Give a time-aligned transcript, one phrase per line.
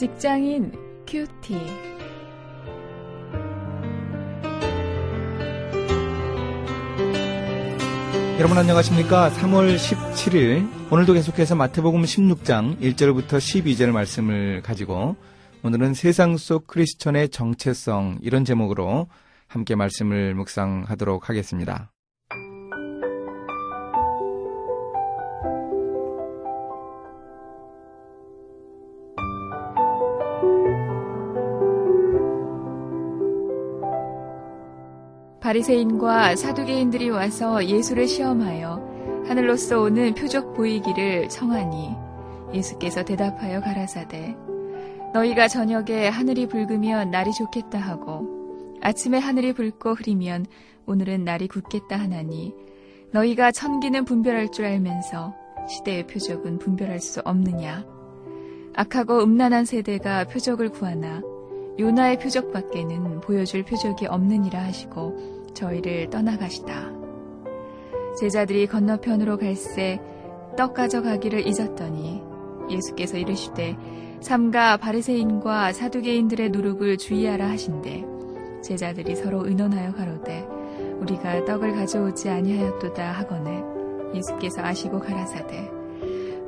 [0.00, 0.72] 직장인
[1.06, 1.52] 큐티.
[8.38, 9.28] 여러분 안녕하십니까?
[9.28, 15.16] 3월 17일 오늘도 계속해서 마태복음 16장 1절부터 12절 말씀을 가지고
[15.62, 19.06] 오늘은 세상 속 크리스천의 정체성 이런 제목으로
[19.48, 21.90] 함께 말씀을 묵상하도록 하겠습니다.
[35.50, 41.90] 바리새인과 사두개인들이 와서 예수를 시험하여 하늘로서 오는 표적 보이기를 청하니
[42.54, 44.36] 예수께서 대답하여 가라사대
[45.12, 50.46] 너희가 저녁에 하늘이 붉으면 날이 좋겠다 하고 아침에 하늘이 붉고 흐리면
[50.86, 52.54] 오늘은 날이 굳겠다 하나니
[53.10, 55.34] 너희가 천기는 분별할 줄 알면서
[55.68, 57.84] 시대의 표적은 분별할 수 없느냐?
[58.76, 61.20] 악하고 음란한 세대가 표적을 구하나
[61.80, 66.92] 요나의 표적밖에는 보여줄 표적이 없느니라 하시고 저희를 떠나가시다.
[68.18, 70.00] 제자들이 건너편으로 갈새
[70.56, 72.22] 떡 가져가기를 잊었더니
[72.68, 73.76] 예수께서 이르시되
[74.20, 78.04] 삼가 바리새인과 사두개인들의 누룩을 주의하라 하신대
[78.62, 80.46] 제자들이 서로 의논하여 가로되
[81.00, 83.64] 우리가 떡을 가져오지 아니하였도다 하거늘
[84.14, 85.70] 예수께서 아시고 가라사대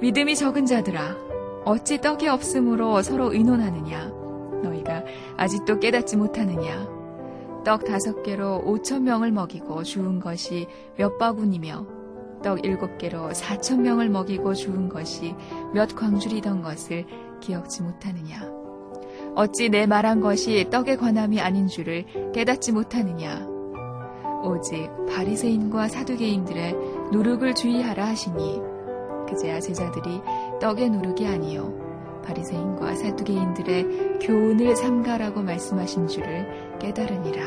[0.00, 1.16] 믿음이 적은 자들아
[1.64, 4.08] 어찌 떡이 없으므로 서로 의논하느냐
[4.62, 5.04] 너희가
[5.36, 6.91] 아직도 깨닫지 못하느냐?
[7.64, 11.86] 떡 다섯 개로 오천 명을 먹이고 주운 것이 몇 바구니며
[12.42, 15.34] 떡 일곱 개로 사천 명을 먹이고 주운 것이
[15.72, 17.06] 몇 광줄이던 것을
[17.40, 18.50] 기억지 못하느냐?
[19.34, 23.46] 어찌 내 말한 것이 떡에 관함이 아닌 줄을 깨닫지 못하느냐?
[24.42, 26.74] 오직 바리새인과 사두개인들의
[27.12, 28.60] 누룩을 주의하라 하시니
[29.28, 30.20] 그제야 제자들이
[30.60, 31.81] 떡의 누룩이 아니요
[32.22, 37.42] 바리새인과 사두개인들의 교훈을 삼가라고 말씀하신 줄을 깨달으니라.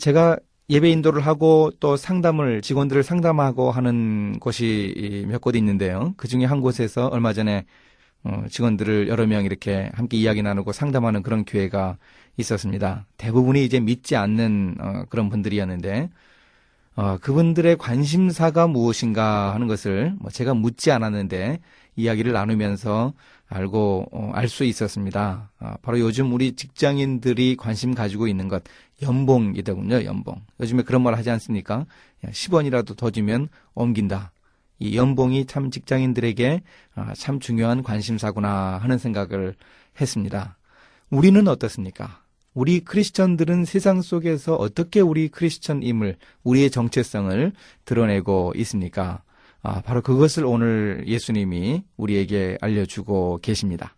[0.00, 0.38] 제가
[0.70, 6.12] 예배 인도를 하고 또 상담을 직원들을 상담하고 하는 곳이 몇곳 있는데요.
[6.18, 7.64] 그 중에 한 곳에서 얼마 전에
[8.24, 11.96] 어, 직원들을 여러 명 이렇게 함께 이야기 나누고 상담하는 그런 교회가
[12.36, 13.06] 있었습니다.
[13.16, 16.10] 대부분이 이제 믿지 않는 어, 그런 분들이었는데
[16.98, 21.60] 어, 그분들의 관심사가 무엇인가 하는 것을 뭐 제가 묻지 않았는데
[21.94, 23.12] 이야기를 나누면서
[23.48, 25.52] 알고 어, 알수 있었습니다.
[25.60, 28.64] 어, 바로 요즘 우리 직장인들이 관심 가지고 있는 것
[29.00, 30.04] 연봉이더군요.
[30.06, 30.42] 연봉.
[30.58, 31.86] 요즘에 그런 말 하지 않습니까?
[32.24, 34.32] 10원이라도 더 주면 옮긴다.
[34.80, 36.62] 이 연봉이 참 직장인들에게
[36.96, 39.54] 아, 참 중요한 관심사구나 하는 생각을
[40.00, 40.56] 했습니다.
[41.10, 42.22] 우리는 어떻습니까?
[42.58, 47.52] 우리 크리스천들은 세상 속에서 어떻게 우리 크리스천임을, 우리의 정체성을
[47.84, 49.22] 드러내고 있습니까?
[49.62, 53.94] 아, 바로 그것을 오늘 예수님이 우리에게 알려주고 계십니다.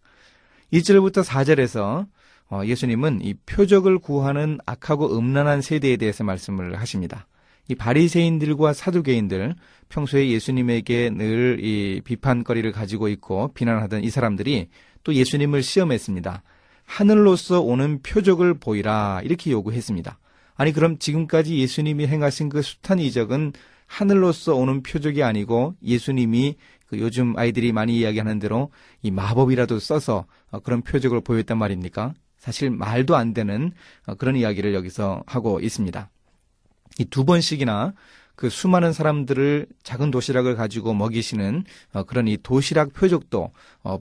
[0.74, 2.06] 1절부터 4절에서
[2.50, 7.26] 어, 예수님은 이 표적을 구하는 악하고 음란한 세대에 대해서 말씀을 하십니다.
[7.68, 9.54] 이 바리새인들과 사두개인들
[9.88, 14.68] 평소에 예수님에게 늘 이 비판거리를 가지고 있고 비난하던 이 사람들이
[15.02, 16.42] 또 예수님을 시험했습니다.
[16.90, 20.18] 하늘로서 오는 표적을 보이라 이렇게 요구했습니다.
[20.56, 23.52] 아니 그럼 지금까지 예수님이 행하신 그 숱한 이적은
[23.86, 26.56] 하늘로서 오는 표적이 아니고 예수님이
[26.88, 32.12] 그 요즘 아이들이 많이 이야기하는 대로 이 마법이라도 써서 어, 그런 표적을 보였단 말입니까?
[32.38, 33.70] 사실 말도 안 되는
[34.06, 36.10] 어, 그런 이야기를 여기서 하고 있습니다.
[36.98, 37.94] 이 두 번씩이나
[38.34, 43.52] 그 수많은 사람들을 작은 도시락을 가지고 먹이시는 어, 그런 이 도시락 표적도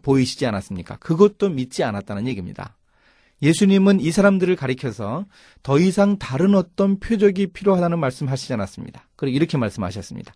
[0.01, 0.97] 보이시지 않았습니까?
[0.97, 2.78] 그것도 믿지 않았다는 얘기입니다.
[3.41, 5.25] 예수님은 이 사람들을 가리켜서
[5.63, 9.07] 더 이상 다른 어떤 표적이 필요하다는 말씀하시지 않았습니다.
[9.15, 10.33] 그리고 이렇게 말씀하셨습니다.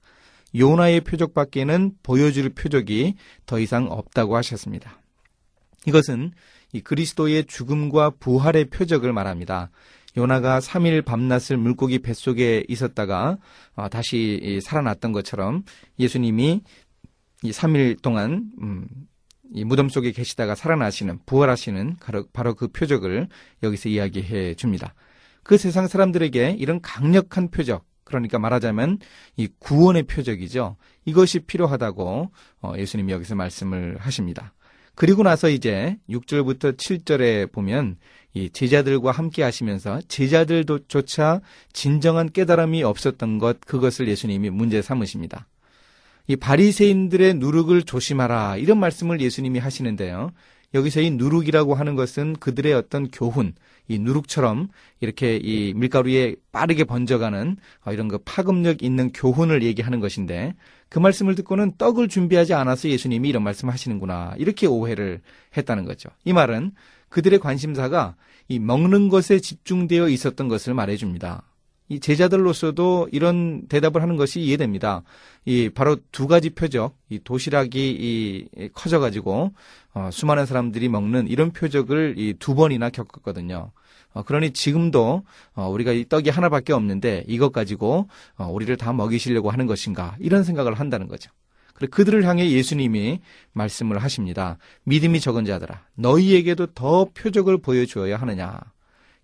[0.56, 3.16] 요나의 표적밖에는 보여줄 표적이
[3.46, 5.02] 더 이상 없다고 하셨습니다.
[5.86, 6.32] 이것은
[6.72, 9.70] 이 그리스도의 죽음과 부활의 표적을 말합니다.
[10.16, 13.38] 요나가 3일 밤낮을 물고기 뱃속에 있었다가
[13.76, 15.64] 어, 다시 살아났던 것처럼
[16.00, 16.62] 예수님이
[17.42, 18.88] 이 3일 동안 음,
[19.54, 21.98] 이 무덤 속에 계시다가 살아나시는 부활하시는
[22.34, 23.28] 바로 그 표적을
[23.62, 24.94] 여기서 이야기해 줍니다.
[25.44, 29.00] 그 세상 사람들에게 이런 강력한 표적, 그러니까 말하자면
[29.38, 30.78] 이 구원의 표적이죠.
[31.06, 34.54] 이것이 필요하다고 어, 예수님이 여기서 말씀을 하십니다.
[34.96, 37.98] 그리고 나서 이제 6절부터 7절에 보면
[38.34, 41.42] 이 제자들과 함께 하시면서 제자들조차
[41.72, 45.48] 진정한 깨달음이 없었던 것 그것을 예수님이 문제 삼으십니다.
[46.28, 50.32] 이 바리새인들의 누룩을 조심하라 이런 말씀을 예수님이 하시는데요.
[50.74, 53.54] 여기서 이 누룩이라고 하는 것은 그들의 어떤 교훈,
[53.88, 54.70] 이 누룩처럼
[55.02, 60.56] 이렇게 이 밀가루에 빠르게 번져가는 어, 이런 그 파급력 있는 교훈을 얘기하는 것인데
[60.90, 64.34] 그 말씀을 듣고는 떡을 준비하지 않아서 예수님이 이런 말씀 하시는구나.
[64.38, 65.22] 이렇게 오해를
[65.56, 66.10] 했다는 거죠.
[66.24, 66.72] 이 말은
[67.10, 68.16] 그들의 관심사가
[68.48, 71.44] 이 먹는 것에 집중되어 있었던 것을 말해줍니다.
[71.94, 75.04] 이 제자들로서도 이런 대답을 하는 것이 이해됩니다.
[75.46, 79.54] 이 바로 두 가지 표적, 이 도시락이 이 커져가지고
[79.94, 83.72] 어, 수많은 사람들이 먹는 이런 표적을 이 두 번이나 겪었거든요.
[84.14, 85.24] 어, 그러니 지금도
[85.56, 88.08] 어, 우리가 이 떡이 하나밖에 없는데 이것 가지고
[88.38, 91.32] 어, 우리를 다 먹이시려고 하는 것인가 이런 생각을 한다는 거죠.
[91.74, 93.20] 그래 그들을 향해 예수님이
[93.54, 94.58] 말씀을 하십니다.
[94.84, 98.60] 믿음이 적은 자들아, 너희에게도 더 표적을 보여주어야 하느냐.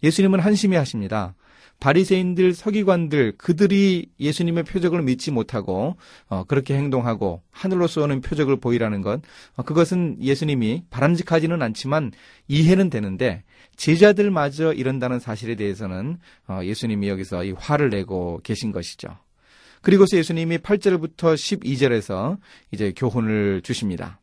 [0.02, 1.36] 예수님은 한심히 하십니다.
[1.80, 5.96] 바리새인들, 서기관들 그들이 예수님의 표적을 믿지 못하고
[6.28, 9.22] 어, 그렇게 행동하고 하늘로서 오는 표적을 보이라는 것
[9.56, 12.12] 어, 그것은 예수님이 바람직하지는 않지만
[12.48, 13.44] 이해는 되는데
[13.76, 16.18] 제자들마저 이런다는 사실에 대해서는
[16.48, 19.18] 어, 예수님이 여기서 이 화를 내고 계신 것이죠.
[19.82, 22.38] 그리고서 예수님이 8절부터 12절에서
[22.72, 24.20] 이제 교훈을 주십니다.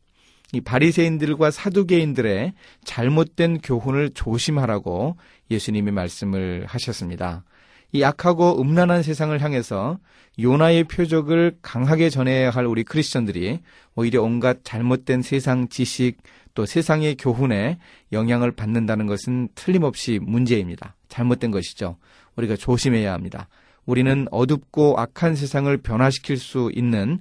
[0.53, 2.53] 이 바리새인들과 사두개인들의
[2.83, 5.17] 잘못된 교훈을 조심하라고
[5.51, 7.43] 예수님이 말씀을 하셨습니다.
[7.91, 9.99] 이 악하고 음란한 세상을 향해서
[10.39, 13.59] 요나의 표적을 강하게 전해야 할 우리 크리스천들이
[13.95, 16.17] 오히려 온갖 잘못된 세상 지식
[16.53, 17.77] 또 세상의 교훈에
[18.11, 20.95] 영향을 받는다는 것은 틀림없이 문제입니다.
[21.07, 21.97] 잘못된 것이죠.
[22.35, 23.47] 우리가 조심해야 합니다.
[23.87, 27.19] 우리는 어둡고 악한 세상을 변화시킬 수 있는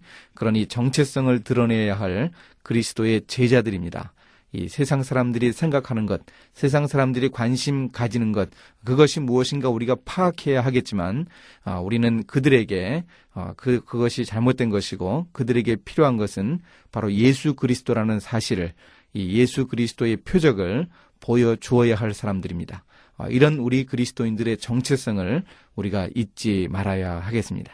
[0.54, 2.30] 이 정체성을 드러내야 할
[2.62, 4.12] 그리스도의 제자들입니다.
[4.52, 6.22] 이 세상 사람들이 생각하는 것,
[6.54, 8.48] 세상 사람들이 관심 가지는 것,
[8.84, 11.26] 그것이 무엇인가 우리가 파악해야 하겠지만,
[11.64, 13.04] 아, 우리는 그들에게
[13.34, 16.60] 아, 그 그것이 잘못된 것이고 그들에게 필요한 것은
[16.90, 18.72] 바로 예수 그리스도라는 사실을
[19.12, 20.86] 이 예수 그리스도의 표적을
[21.20, 22.84] 보여 주어야 할 사람들입니다.
[23.18, 25.42] 아, 이런 우리 그리스도인들의 정체성을
[25.74, 27.72] 우리가 잊지 말아야 하겠습니다.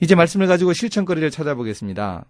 [0.00, 2.24] 이제 말씀을 가지고 실천거리를 찾아보겠습니다.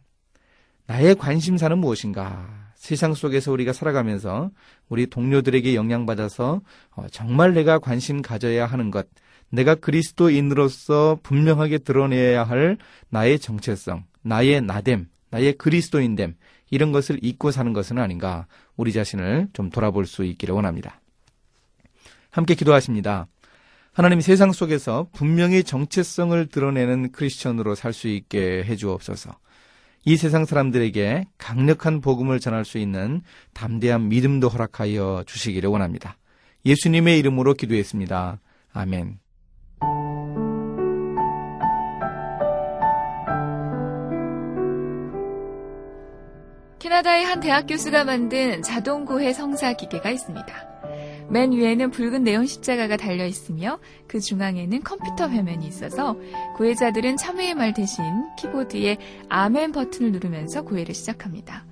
[0.87, 2.69] 나의 관심사는 무엇인가?
[2.75, 4.50] 세상 속에서 우리가 살아가면서
[4.89, 6.62] 우리 동료들에게 영향받아서
[6.93, 9.06] 어, 정말 내가 관심 가져야 하는 것,
[9.51, 12.79] 내가 그리스도인으로서 분명하게 드러내야 할
[13.11, 16.37] 나의 정체성, 나의 나됨, 나의 그리스도인됨,
[16.71, 18.47] 이런 것을 잊고 사는 것은 아닌가
[18.77, 21.01] 우리 자신을 좀 돌아볼 수 있기를 원합니다.
[22.31, 23.27] 함께 기도하십니다.
[23.93, 29.37] 하나님 세상 속에서 분명히 정체성을 드러내는 크리스천으로 살 수 있게 해주옵소서.
[30.05, 33.23] 이 세상 사람들에게 강력한 복음을 전할 수 있는
[33.55, 36.17] 담대한 믿음도 허락하여 주시기를 원합니다.
[36.65, 38.41] 예수님의 이름으로 기도했습니다.
[38.73, 39.19] 아멘.
[46.88, 50.46] 캐나다의 한 대학 교수가 만든 자동 고해 성사 기계가 있습니다.
[51.29, 56.17] 맨 위에는 붉은 네온 십자가가 달려 있으며 그 중앙에는 컴퓨터 화면이 있어서
[56.56, 58.02] 고해자들은 참회의 말 대신
[58.38, 58.96] 키보드에
[59.29, 61.67] 아멘 버튼을 누르면서 고해를 시작합니다.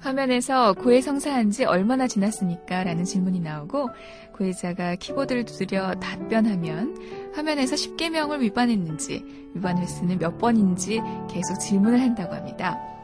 [0.00, 2.82] 화면에서 고해 성사한 지 얼마나 지났습니까?
[2.82, 3.90] 라는 질문이 나오고
[4.36, 11.00] 고해자가 키보드를 두드려 답변하면 화면에서 10개명을 위반했는지 위반 횟수는 몇 번인지
[11.30, 12.97] 계속 질문을 한다고 합니다.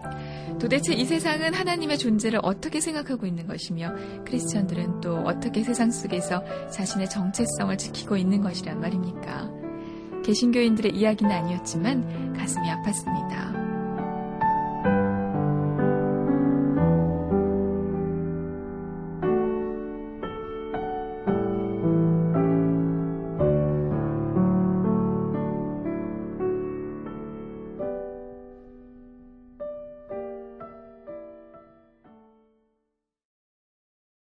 [0.60, 3.92] 도대체 이 세상은 하나님의 존재를 어떻게 생각하고 있는 것이며
[4.24, 9.50] 크리스천들은 또 어떻게 세상 속에서 자신의 정체성을 지키고 있는 것이란 말입니까?
[10.24, 13.63] 개신교인들의 이야기는 아니었지만 가슴이 아팠습니다.